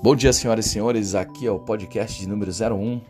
[0.00, 1.16] Bom dia, senhoras e senhores.
[1.16, 3.00] Aqui é o podcast de número 01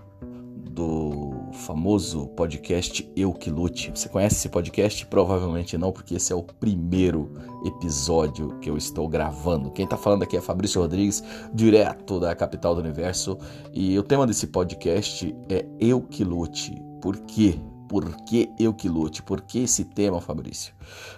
[0.71, 3.91] do famoso podcast Eu Que Lute.
[3.95, 5.05] Você conhece esse podcast?
[5.05, 7.31] Provavelmente não, porque esse é o primeiro
[7.67, 9.71] episódio que eu estou gravando.
[9.71, 11.23] Quem está falando aqui é Fabrício Rodrigues,
[11.53, 13.37] direto da capital do universo.
[13.75, 16.75] E o tema desse podcast é Eu Que Lute.
[17.03, 17.61] Por quê?
[17.89, 19.23] Por que eu que lute?
[19.23, 20.75] Por que esse tema, Fabrício?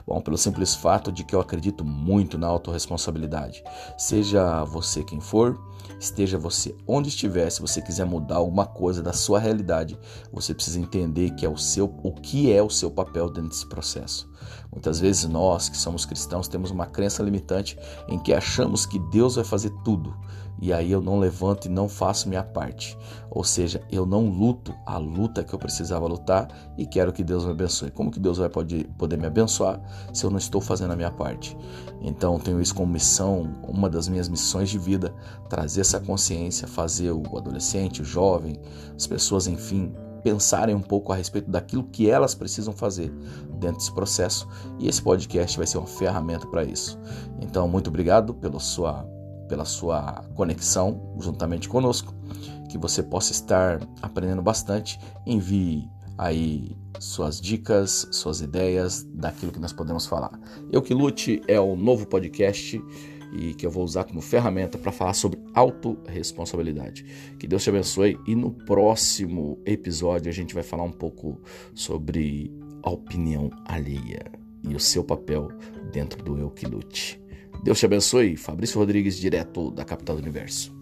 [0.07, 3.63] Bom, pelo simples fato de que eu acredito muito na autorresponsabilidade.
[3.99, 5.59] Seja você quem for,
[5.99, 9.99] esteja você onde estiver, se você quiser mudar alguma coisa da sua realidade,
[10.33, 13.67] você precisa entender que é o seu o que é o seu papel dentro desse
[13.67, 14.31] processo.
[14.73, 19.35] Muitas vezes nós que somos cristãos temos uma crença limitante em que achamos que Deus
[19.35, 20.15] vai fazer tudo
[20.61, 22.97] e aí eu não levanto e não faço minha parte.
[23.31, 27.45] Ou seja, eu não luto a luta que eu precisava lutar e quero que Deus
[27.47, 27.91] me abençoe.
[27.91, 29.81] Como que Deus vai poder, poder me abençoar
[30.13, 31.57] se eu não estou fazendo a minha parte?
[32.03, 35.15] Então tenho isso como missão, uma das minhas missões de vida,
[35.49, 38.59] trazer essa consciência, fazer o adolescente, o jovem,
[38.97, 43.11] as pessoas, enfim, pensarem um pouco a respeito daquilo que elas precisam fazer
[43.59, 44.49] dentro desse processo
[44.79, 46.99] e esse podcast vai ser uma ferramenta para isso.
[47.41, 49.07] Então, muito obrigado pela sua
[49.49, 52.15] pela sua conexão juntamente conosco,
[52.69, 54.97] que você possa estar aprendendo bastante.
[55.27, 60.31] Envie aí suas dicas, suas ideias daquilo que nós podemos falar.
[60.71, 62.81] Eu que lute é o novo podcast
[63.33, 67.05] e que eu vou usar como ferramenta para falar sobre autorresponsabilidade.
[67.39, 71.39] Que Deus te abençoe e no próximo episódio a gente vai falar um pouco
[71.75, 72.51] sobre
[72.83, 74.25] a opinião alheia
[74.63, 75.49] e o seu papel
[75.93, 77.21] dentro do eu que lute.
[77.63, 78.37] Deus te abençoe.
[78.37, 80.80] Fabrício Rodrigues, direto da capital do universo.